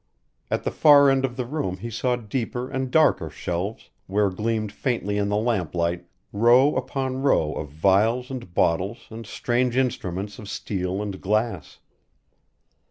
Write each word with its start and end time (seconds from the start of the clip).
At 0.49 0.63
the 0.63 0.71
far 0.71 1.11
end 1.11 1.25
of 1.25 1.37
the 1.37 1.45
room 1.45 1.77
he 1.77 1.91
saw 1.91 2.15
deeper 2.15 2.67
and 2.67 2.89
darker 2.89 3.29
shelves, 3.29 3.91
where 4.07 4.31
gleamed 4.31 4.71
faintly 4.71 5.15
in 5.19 5.29
the 5.29 5.37
lamplight 5.37 6.07
row 6.33 6.75
upon 6.75 7.21
row 7.21 7.53
of 7.53 7.69
vials 7.69 8.31
and 8.31 8.51
bottles 8.51 9.05
and 9.11 9.27
strange 9.27 9.77
instruments 9.77 10.39
of 10.39 10.49
steel 10.49 11.03
and 11.03 11.21
glass. 11.21 11.77